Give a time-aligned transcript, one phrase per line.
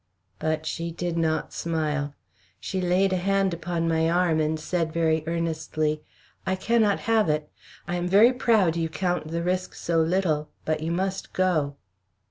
[0.39, 2.15] But she did not smile.
[2.59, 6.01] She laid a hand upon my arm, and said, very earnestly:
[6.43, 7.51] "I cannot have it.
[7.87, 11.75] I am very proud you count the risk so little, but you must go."